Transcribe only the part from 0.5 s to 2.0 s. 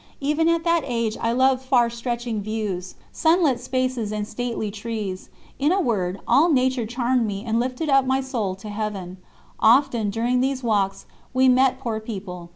that age I loved far